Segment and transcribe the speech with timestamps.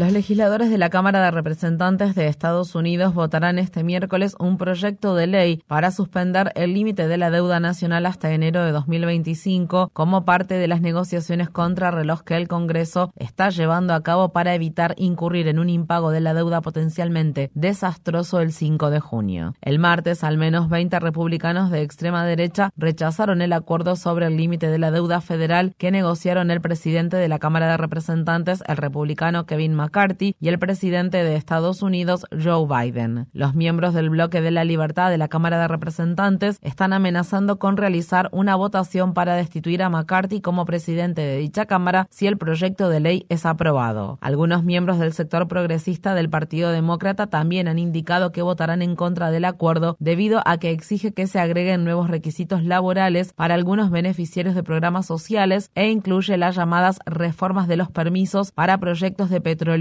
[0.00, 5.14] Los legisladores de la Cámara de Representantes de Estados Unidos votarán este miércoles un proyecto
[5.14, 10.24] de ley para suspender el límite de la deuda nacional hasta enero de 2025 como
[10.24, 14.94] parte de las negociaciones contra reloj que el Congreso está llevando a cabo para evitar
[14.96, 19.54] incurrir en un impago de la deuda potencialmente desastroso el 5 de junio.
[19.60, 24.68] El martes, al menos 20 republicanos de extrema derecha rechazaron el acuerdo sobre el límite
[24.68, 29.44] de la deuda federal que negociaron el presidente de la Cámara de Representantes, el republicano
[29.44, 33.26] Kevin McCarthy, McCarthy y el presidente de Estados Unidos, Joe Biden.
[33.32, 37.76] Los miembros del bloque de la libertad de la Cámara de Representantes están amenazando con
[37.76, 42.88] realizar una votación para destituir a McCarthy como presidente de dicha Cámara si el proyecto
[42.88, 44.18] de ley es aprobado.
[44.20, 49.32] Algunos miembros del sector progresista del Partido Demócrata también han indicado que votarán en contra
[49.32, 54.54] del acuerdo debido a que exige que se agreguen nuevos requisitos laborales para algunos beneficiarios
[54.54, 59.79] de programas sociales e incluye las llamadas reformas de los permisos para proyectos de petróleo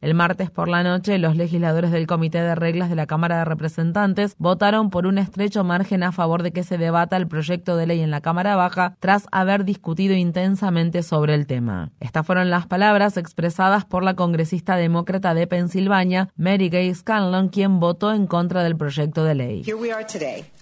[0.00, 3.44] El martes por la noche, los legisladores del Comité de Reglas de la Cámara de
[3.44, 7.86] Representantes votaron por un estrecho margen a favor de que se debata el proyecto de
[7.86, 11.90] ley en la Cámara Baja tras haber discutido intensamente sobre el tema.
[11.98, 17.80] Estas fueron las palabras expresadas por la congresista demócrata de Pensilvania, Mary Gay Scanlon, quien
[17.80, 19.62] votó en contra del proyecto de ley.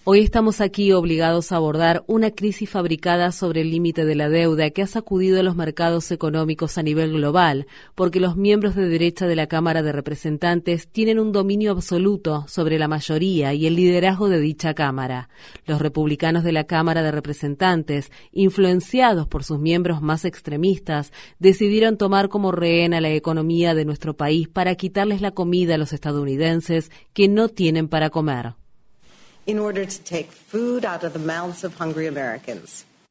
[0.04, 4.70] Hoy estamos aquí obligados a abordar una crisis fabricada sobre el límite de la deuda
[4.70, 9.26] que ha sacudido a los mercados económicos a nivel global, porque los miembros de derecha
[9.26, 14.30] de la Cámara de Representantes tienen un dominio absoluto sobre la mayoría y el liderazgo
[14.30, 15.28] de dicha Cámara.
[15.66, 22.30] Los republicanos de la Cámara de Representantes, influenciados por sus miembros más extremistas, decidieron tomar
[22.30, 26.90] como rehén a la economía de nuestro país para quitarles la comida a los estadounidenses
[27.12, 28.59] que no tienen para comer.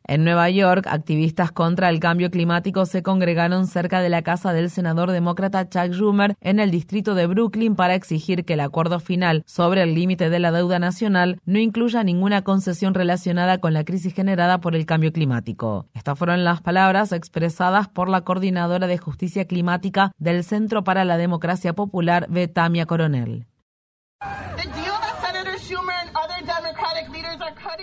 [0.09, 4.71] En Nueva York, activistas contra el cambio climático se congregaron cerca de la casa del
[4.71, 9.43] senador demócrata Chuck Schumer en el distrito de Brooklyn para exigir que el acuerdo final
[9.45, 14.15] sobre el límite de la deuda nacional no incluya ninguna concesión relacionada con la crisis
[14.15, 15.85] generada por el cambio climático.
[15.93, 21.17] Estas fueron las palabras expresadas por la coordinadora de justicia climática del Centro para la
[21.17, 23.45] Democracia Popular, Betamia Coronel.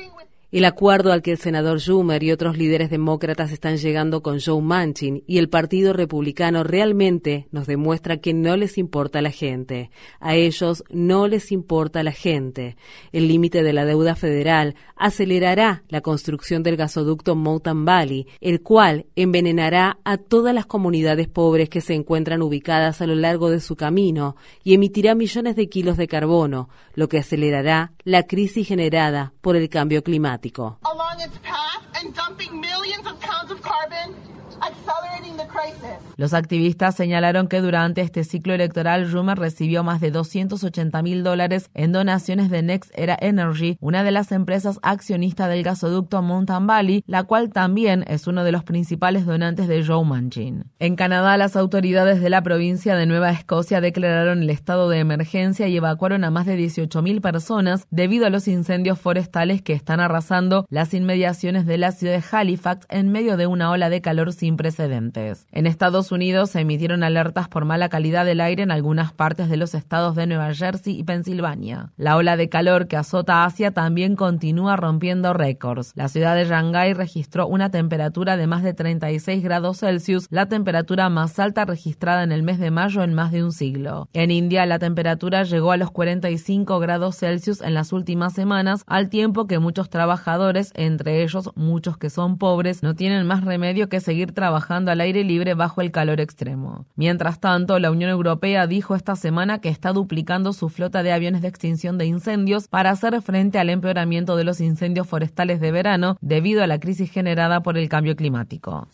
[0.04, 4.38] with El acuerdo al que el senador Schumer y otros líderes demócratas están llegando con
[4.38, 9.90] Joe Manchin y el Partido Republicano realmente nos demuestra que no les importa la gente.
[10.20, 12.76] A ellos no les importa la gente.
[13.10, 19.06] El límite de la deuda federal acelerará la construcción del gasoducto Mountain Valley, el cual
[19.16, 23.74] envenenará a todas las comunidades pobres que se encuentran ubicadas a lo largo de su
[23.74, 29.56] camino y emitirá millones de kilos de carbono, lo que acelerará la crisis generada por
[29.56, 30.35] el cambio climático.
[30.84, 34.14] Along its path and dumping millions of pounds of carbon
[36.16, 41.70] Los activistas señalaron que durante este ciclo electoral Rumor recibió más de 280 mil dólares
[41.74, 47.04] en donaciones de Next Era Energy, una de las empresas accionistas del gasoducto Mountain Valley,
[47.06, 50.64] la cual también es uno de los principales donantes de Joe Manchin.
[50.78, 55.68] En Canadá, las autoridades de la provincia de Nueva Escocia declararon el estado de emergencia
[55.68, 60.00] y evacuaron a más de 18 mil personas debido a los incendios forestales que están
[60.00, 64.32] arrasando las inmediaciones de la ciudad de Halifax en medio de una ola de calor
[64.32, 65.46] sin precedentes.
[65.50, 69.56] En Estados Unidos se emitieron alertas por mala calidad del aire en algunas partes de
[69.56, 71.92] los estados de Nueva Jersey y Pensilvania.
[71.96, 75.92] La ola de calor que azota Asia también continúa rompiendo récords.
[75.94, 81.08] La ciudad de Shanghái registró una temperatura de más de 36 grados Celsius, la temperatura
[81.08, 84.08] más alta registrada en el mes de mayo en más de un siglo.
[84.12, 89.08] En India la temperatura llegó a los 45 grados Celsius en las últimas semanas, al
[89.08, 94.00] tiempo que muchos trabajadores, entre ellos muchos que son pobres, no tienen más remedio que
[94.00, 96.86] seguir trabajando al aire libre bajo el calor extremo.
[96.94, 101.42] Mientras tanto, la Unión Europea dijo esta semana que está duplicando su flota de aviones
[101.42, 106.16] de extinción de incendios para hacer frente al empeoramiento de los incendios forestales de verano
[106.20, 108.86] debido a la crisis generada por el cambio climático.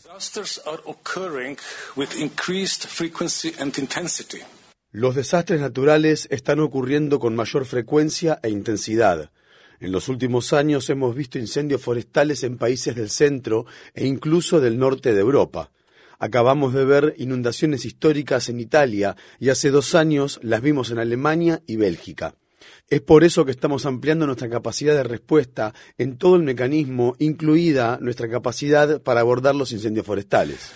[4.95, 9.31] Los desastres naturales están ocurriendo con mayor frecuencia e intensidad.
[9.83, 14.79] En los últimos años hemos visto incendios forestales en países del centro e incluso del
[14.79, 15.73] norte de Europa.
[16.21, 21.63] Acabamos de ver inundaciones históricas en Italia y hace dos años las vimos en Alemania
[21.67, 22.37] y Bélgica.
[22.89, 27.99] Es por eso que estamos ampliando nuestra capacidad de respuesta en todo el mecanismo, incluida
[28.01, 30.71] nuestra capacidad para abordar los incendios forestales.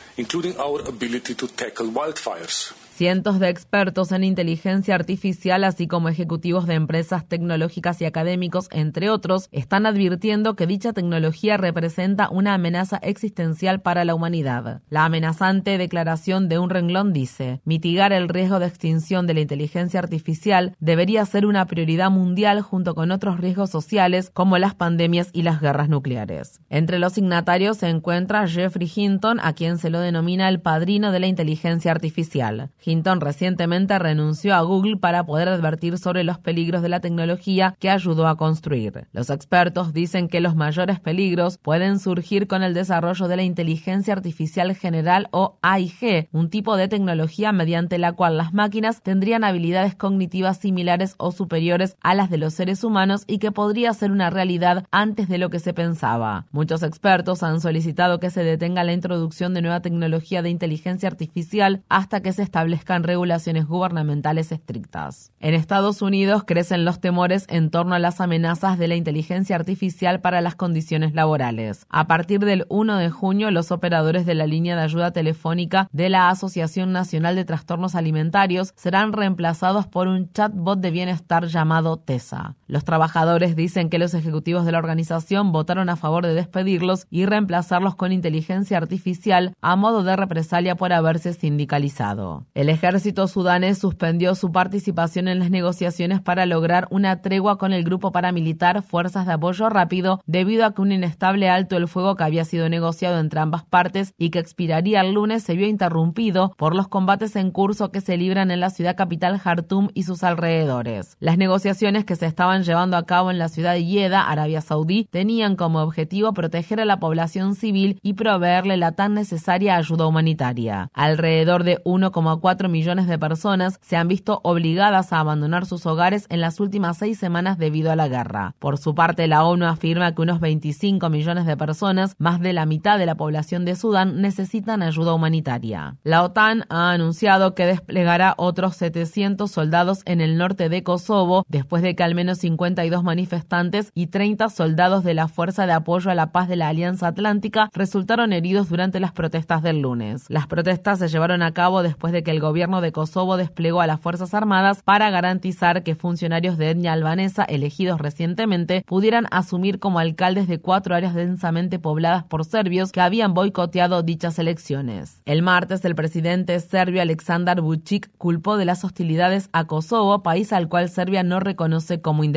[2.97, 9.11] Cientos de expertos en inteligencia artificial, así como ejecutivos de empresas tecnológicas y académicos, entre
[9.11, 14.81] otros, están advirtiendo que dicha tecnología representa una amenaza existencial para la humanidad.
[14.89, 20.01] La amenazante declaración de un renglón dice, mitigar el riesgo de extinción de la inteligencia
[20.01, 25.43] artificial debería ser una prioridad mundial junto con otros riesgos sociales como las pandemias y
[25.43, 26.63] las guerras nucleares.
[26.71, 31.21] Entre los signatarios se encuentra Jeffrey Hinton, a quien se lo denomina el padrino de
[31.21, 32.71] la inteligencia artificial.
[32.87, 37.91] Hinton recientemente renunció a Google para poder advertir sobre los peligros de la tecnología que
[37.91, 39.09] ayudó a construir.
[39.13, 44.15] Los expertos dicen que los mayores peligros pueden surgir con el desarrollo de la inteligencia
[44.15, 49.97] artificial general o AIG, un tipo de tecnología mediante la cual las máquinas tendrían habilidades
[49.97, 54.31] cognitivas similares o superiores a las de los seres humanos y que podría ser una
[54.31, 56.47] realidad antes de lo que se pensaba.
[56.53, 61.83] Muchos expertos han solicitado que se detenga la introducción de nueva tecnología de inteligencia artificial
[61.89, 65.33] hasta que se establezca regulaciones gubernamentales estrictas.
[65.41, 70.21] En Estados Unidos crecen los temores en torno a las amenazas de la inteligencia artificial
[70.21, 71.87] para las condiciones laborales.
[71.89, 76.09] A partir del 1 de junio, los operadores de la línea de ayuda telefónica de
[76.09, 82.57] la Asociación Nacional de Trastornos Alimentarios serán reemplazados por un chatbot de bienestar llamado TESA.
[82.69, 87.25] Los trabajadores dicen que los ejecutivos de la organización votaron a favor de despedirlos y
[87.27, 92.45] reemplazarlos con inteligencia artificial a modo de represalia por haberse sindicalizado.
[92.55, 97.85] El ejército sudanés suspendió su participación en las negociaciones para lograr una tregua con el
[97.85, 102.25] grupo paramilitar Fuerzas de Apoyo Rápido debido a que un inestable alto el fuego que
[102.25, 106.75] había sido negociado entre ambas partes y que expiraría el lunes se vio interrumpido por
[106.75, 111.17] los combates en curso que se libran en la ciudad capital Jartum y sus alrededores.
[111.21, 115.09] Las negociaciones que se estaban llevando a cabo en la ciudad de Yeda, Arabia Saudí,
[115.11, 120.89] tenían como objetivo proteger a la población civil y proveerle la tan necesaria ayuda humanitaria.
[120.95, 126.27] Alrededor de 1,4 4 millones de personas se han visto obligadas a abandonar sus hogares
[126.29, 128.55] en las últimas seis semanas debido a la guerra.
[128.61, 132.65] Por su parte, la ONU afirma que unos 25 millones de personas, más de la
[132.65, 135.97] mitad de la población de Sudán, necesitan ayuda humanitaria.
[136.05, 141.83] La OTAN ha anunciado que desplegará otros 700 soldados en el norte de Kosovo después
[141.83, 146.15] de que al menos 52 manifestantes y 30 soldados de la Fuerza de Apoyo a
[146.15, 150.27] la Paz de la Alianza Atlántica resultaron heridos durante las protestas del lunes.
[150.29, 153.89] Las protestas se llevaron a cabo después de que el gobierno de Kosovo desplegó a
[153.89, 159.99] las Fuerzas Armadas para garantizar que funcionarios de etnia albanesa elegidos recientemente pudieran asumir como
[159.99, 165.21] alcaldes de cuatro áreas densamente pobladas por serbios que habían boicoteado dichas elecciones.
[165.25, 170.69] El martes, el presidente serbio Aleksandar Vučić culpó de las hostilidades a Kosovo, país al
[170.69, 172.36] cual Serbia no reconoce como independiente.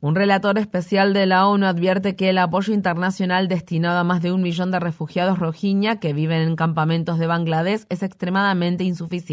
[0.00, 4.32] Un relator especial de la ONU advierte que el apoyo internacional destinado a más de
[4.32, 9.26] un millón de refugiados rohingya que viven en campamentos de Bangladesh es extremadamente insuficiente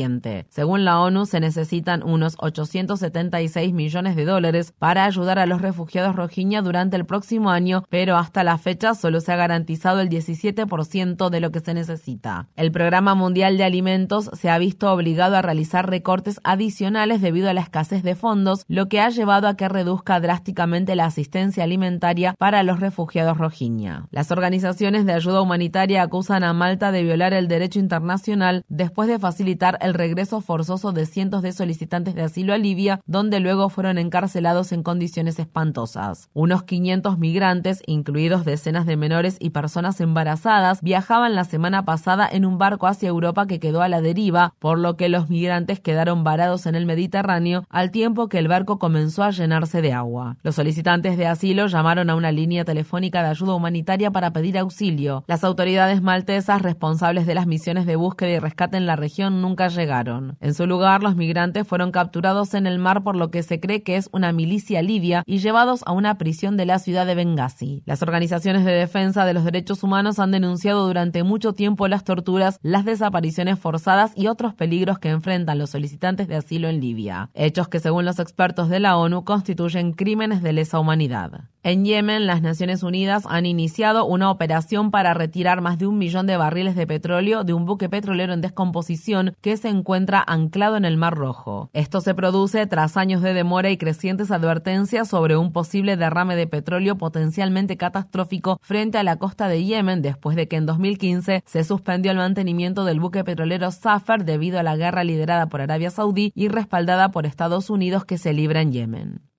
[0.50, 6.16] según la ONU, se necesitan unos 876 millones de dólares para ayudar a los refugiados
[6.16, 11.30] rohingya durante el próximo año, pero hasta la fecha solo se ha garantizado el 17%
[11.30, 12.47] de lo que se necesita.
[12.56, 17.54] El Programa Mundial de Alimentos se ha visto obligado a realizar recortes adicionales debido a
[17.54, 22.35] la escasez de fondos, lo que ha llevado a que reduzca drásticamente la asistencia alimentaria
[22.37, 24.07] para los refugiados rohingya.
[24.11, 29.19] Las organizaciones de ayuda humanitaria acusan a Malta de violar el derecho internacional después de
[29.19, 33.97] facilitar el regreso forzoso de cientos de solicitantes de asilo a Libia, donde luego fueron
[33.97, 36.30] encarcelados en condiciones espantosas.
[36.33, 42.45] Unos 500 migrantes, incluidos decenas de menores y personas embarazadas, viajaban la semana pasada en
[42.45, 46.23] un barco hacia Europa que quedó a la deriva, por lo que los migrantes quedaron
[46.23, 49.31] varados en el Mediterráneo al tiempo que el barco comenzó a
[49.72, 50.38] de agua.
[50.44, 55.24] Los solicitantes de asilo llamaron a una línea telefónica de ayuda humanitaria para pedir auxilio.
[55.28, 59.70] Las autoridades maltesas responsables de las misiones de búsqueda y rescate en la región nunca
[59.70, 60.38] llegaron.
[60.42, 63.84] En su lugar, los migrantes fueron capturados en el mar por lo que se cree
[63.84, 67.84] que es una milicia libia y llevados a una prisión de la ciudad de Benghazi.
[67.86, 72.60] Las organizaciones de defensa de los derechos humanos han denunciado durante mucho tiempo las torturas,
[72.62, 77.30] las desapariciones forzadas y otros peligros que enfrentan los solicitantes de asilo en Libia.
[77.34, 79.53] Hechos que, según los expertos de la ONU, constituyen
[79.95, 81.50] crímenes de lesa humanidad.
[81.66, 86.28] En Yemen, las Naciones Unidas han iniciado una operación para retirar más de un millón
[86.28, 90.83] de barriles de petróleo de un buque petrolero en descomposición que se encuentra anclado en
[90.83, 91.69] el Mar Rojo.
[91.72, 96.48] Esto se produce tras años de demora y crecientes advertencias sobre un posible derrame de
[96.48, 101.64] petróleo potencialmente catastrófico frente a la costa de Yemen después de que en 2015 se
[101.64, 106.33] suspendió el mantenimiento del buque petrolero Safar debido a la guerra liderada por Arabia Saudí
[106.36, 109.33] y respaldada por Estados Unidos que se libra en Yemen.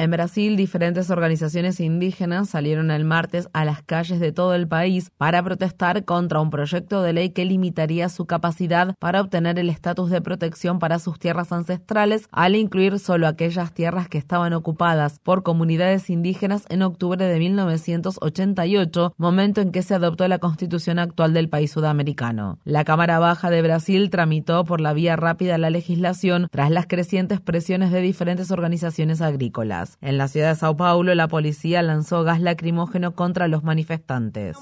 [0.00, 5.10] En Brasil, diferentes organizaciones indígenas salieron el martes a las calles de todo el país
[5.18, 10.08] para protestar contra un proyecto de ley que limitaría su capacidad para obtener el estatus
[10.08, 15.42] de protección para sus tierras ancestrales al incluir solo aquellas tierras que estaban ocupadas por
[15.42, 21.50] comunidades indígenas en octubre de 1988, momento en que se adoptó la constitución actual del
[21.50, 22.58] país sudamericano.
[22.64, 27.42] La Cámara Baja de Brasil tramitó por la vía rápida la legislación tras las crecientes
[27.42, 29.89] presiones de diferentes organizaciones agrícolas.
[30.00, 34.56] En la ciudad de Sao Paulo, la policía lanzó gas lacrimógeno contra los manifestantes.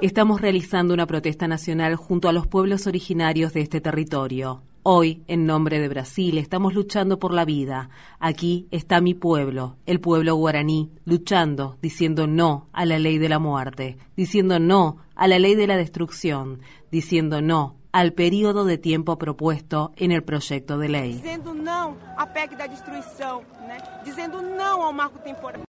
[0.00, 4.62] Estamos realizando una protesta nacional junto a los pueblos originarios de este territorio.
[4.88, 7.90] Hoy, en nombre de Brasil, estamos luchando por la vida.
[8.20, 13.40] Aquí está mi pueblo, el pueblo guaraní, luchando, diciendo no a la ley de la
[13.40, 16.60] muerte, diciendo no a la ley de la destrucción,
[16.92, 21.22] diciendo no al periodo de tiempo propuesto en el proyecto de ley.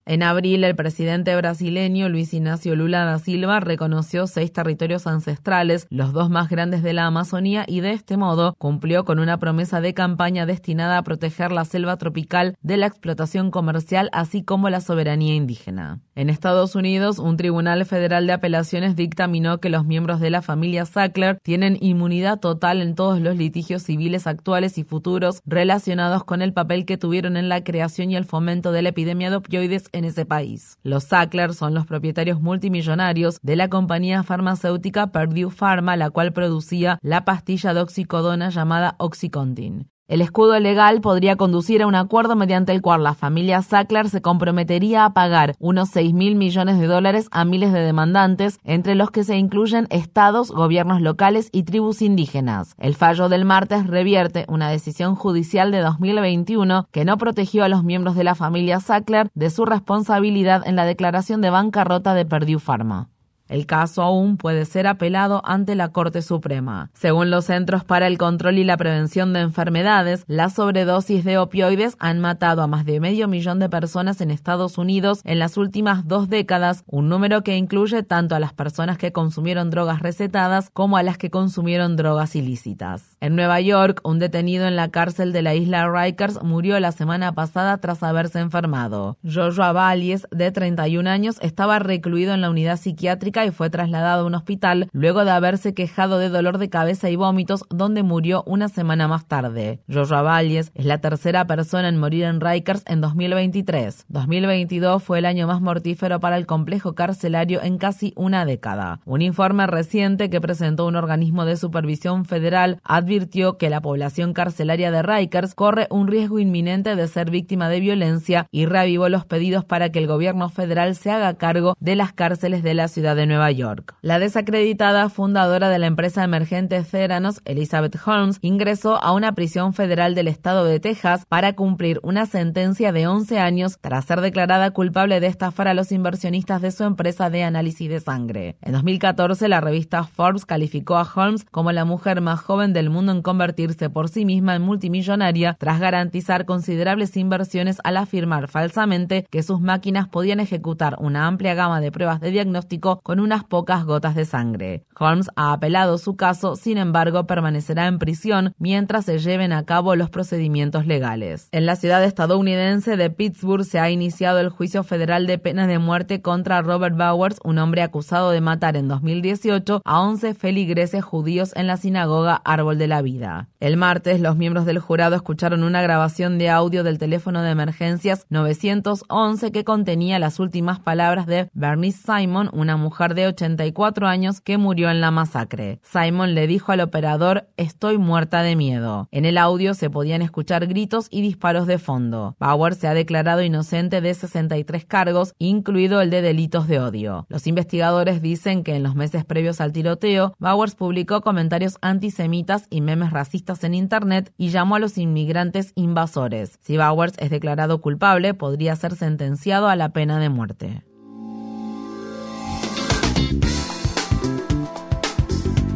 [0.09, 6.12] En abril, el presidente brasileño Luis Ignacio Lula da Silva reconoció seis territorios ancestrales, los
[6.12, 9.95] dos más grandes de la Amazonía, y de este modo cumplió con una promesa de
[9.95, 15.35] campaña destinada a proteger la selva tropical de la explotación comercial, así como la soberanía
[15.35, 16.00] indígena.
[16.14, 20.87] En Estados Unidos, un tribunal federal de apelaciones dictaminó que los miembros de la familia
[20.87, 26.52] Sackler tienen inmunidad total en todos los litigios civiles actuales y futuros relacionados con el
[26.52, 30.04] papel que tuvieron en la creación y el fomento de la epidemia de opioides en
[30.04, 30.78] ese país.
[30.82, 36.99] Los Sackler son los propietarios multimillonarios de la compañía farmacéutica Purdue Pharma, la cual producía
[37.02, 39.88] la pastilla de oxicodona llamada Oxycontin.
[40.09, 44.23] El escudo legal podría conducir a un acuerdo mediante el cual la familia Sackler se
[44.23, 49.11] comprometería a pagar unos 6 mil millones de dólares a miles de demandantes, entre los
[49.11, 52.77] que se incluyen estados, gobiernos locales y tribus indígenas.
[52.79, 57.83] El fallo del martes revierte una decisión judicial de 2021 que no protegió a los
[57.83, 62.61] miembros de la familia Sackler de su responsabilidad en la declaración de bancarrota de Purdue
[62.61, 63.09] Pharma.
[63.49, 66.91] El caso aún puede ser apelado ante la Corte Suprema.
[66.95, 71.97] Según los Centros para el Control y la Prevención de Enfermedades, las sobredosis de opioides
[71.99, 76.09] han matado a más de medio millón de personas en Estados Unidos en las últimas
[76.09, 80.97] dos décadas, un número que incluye tanto a las personas que consumieron drogas recetadas como
[80.97, 83.17] a las que consumieron drogas ilícitas.
[83.21, 87.33] En Nueva York, un detenido en la cárcel de la isla Rikers murió la semana
[87.33, 89.19] pasada tras haberse enfermado.
[89.23, 94.26] Joshua Valles, de 31 años, estaba recluido en la unidad psiquiátrica y fue trasladado a
[94.26, 98.69] un hospital luego de haberse quejado de dolor de cabeza y vómitos, donde murió una
[98.69, 99.81] semana más tarde.
[99.93, 104.07] Joshua Valles es la tercera persona en morir en Rikers en 2023.
[104.09, 109.00] 2022 fue el año más mortífero para el complejo carcelario en casi una década.
[109.05, 114.90] Un informe reciente que presentó un organismo de supervisión federal advirtió que la población carcelaria
[114.90, 119.64] de Rikers corre un riesgo inminente de ser víctima de violencia y reavivó los pedidos
[119.64, 123.25] para que el gobierno federal se haga cargo de las cárceles de la ciudad de
[123.26, 123.95] Nueva York.
[124.02, 130.14] La desacreditada fundadora de la empresa emergente Theranos, Elizabeth Holmes, ingresó a una prisión federal
[130.14, 135.21] del estado de Texas para cumplir una sentencia de 11 años tras ser declarada culpable
[135.21, 138.56] de estafar a los inversionistas de su empresa de análisis de sangre.
[138.62, 143.12] En 2014, la revista Forbes calificó a Holmes como la mujer más joven del mundo
[143.12, 149.42] en convertirse por sí misma en multimillonaria tras garantizar considerables inversiones al afirmar falsamente que
[149.42, 154.14] sus máquinas podían ejecutar una amplia gama de pruebas de diagnóstico con unas pocas gotas
[154.14, 154.85] de sangre.
[154.99, 159.96] Holmes ha apelado su caso, sin embargo, permanecerá en prisión mientras se lleven a cabo
[159.96, 161.49] los procedimientos legales.
[161.52, 165.78] En la ciudad estadounidense de Pittsburgh se ha iniciado el juicio federal de pena de
[165.78, 171.52] muerte contra Robert Bowers, un hombre acusado de matar en 2018 a 11 feligreses judíos
[171.56, 173.49] en la sinagoga Árbol de la Vida.
[173.61, 178.26] El martes, los miembros del jurado escucharon una grabación de audio del teléfono de emergencias
[178.30, 184.59] 911 que contenía las últimas palabras de Bernice Simon, una mujer de 84 años que
[184.59, 185.81] murió en la masacre.
[185.83, 189.09] Simon le dijo al operador, estoy muerta de miedo.
[189.11, 192.37] En el audio se podían escuchar gritos y disparos de fondo.
[192.39, 197.27] Bauer se ha declarado inocente de 63 cargos, incluido el de delitos de odio.
[197.29, 202.81] Los investigadores dicen que en los meses previos al tiroteo, Bowers publicó comentarios antisemitas y
[202.81, 206.59] memes racistas en Internet y llamó a los inmigrantes invasores.
[206.63, 210.83] Si Bowers es declarado culpable, podría ser sentenciado a la pena de muerte.